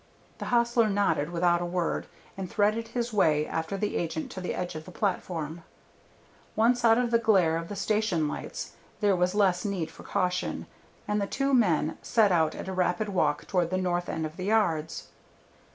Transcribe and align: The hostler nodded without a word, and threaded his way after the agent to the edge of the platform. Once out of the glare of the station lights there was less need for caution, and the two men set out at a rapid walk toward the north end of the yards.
The 0.39 0.45
hostler 0.45 0.89
nodded 0.89 1.29
without 1.29 1.61
a 1.61 1.65
word, 1.67 2.07
and 2.35 2.49
threaded 2.49 2.87
his 2.87 3.13
way 3.13 3.45
after 3.45 3.77
the 3.77 3.97
agent 3.97 4.31
to 4.31 4.41
the 4.41 4.55
edge 4.55 4.73
of 4.73 4.85
the 4.85 4.91
platform. 4.91 5.63
Once 6.55 6.83
out 6.83 6.97
of 6.97 7.11
the 7.11 7.19
glare 7.19 7.55
of 7.55 7.67
the 7.67 7.75
station 7.75 8.27
lights 8.27 8.71
there 8.99 9.15
was 9.15 9.35
less 9.35 9.63
need 9.63 9.91
for 9.91 10.01
caution, 10.01 10.65
and 11.07 11.21
the 11.21 11.27
two 11.27 11.53
men 11.53 11.99
set 12.01 12.31
out 12.31 12.55
at 12.55 12.67
a 12.67 12.73
rapid 12.73 13.09
walk 13.09 13.45
toward 13.45 13.69
the 13.69 13.77
north 13.77 14.09
end 14.09 14.25
of 14.25 14.37
the 14.37 14.45
yards. 14.45 15.09